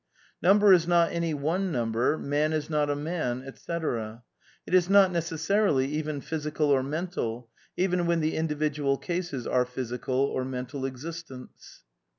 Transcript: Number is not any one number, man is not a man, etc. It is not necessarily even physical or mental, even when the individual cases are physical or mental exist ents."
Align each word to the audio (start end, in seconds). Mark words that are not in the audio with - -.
Number 0.41 0.73
is 0.73 0.87
not 0.87 1.11
any 1.11 1.35
one 1.35 1.71
number, 1.71 2.17
man 2.17 2.53
is 2.53 2.71
not 2.71 2.89
a 2.89 2.95
man, 2.95 3.43
etc. 3.45 4.23
It 4.65 4.73
is 4.73 4.89
not 4.89 5.11
necessarily 5.11 5.85
even 5.89 6.21
physical 6.21 6.71
or 6.71 6.81
mental, 6.81 7.51
even 7.77 8.07
when 8.07 8.19
the 8.19 8.35
individual 8.35 8.97
cases 8.97 9.45
are 9.45 9.63
physical 9.63 10.15
or 10.19 10.43
mental 10.43 10.87
exist 10.87 11.29
ents." 11.29 11.83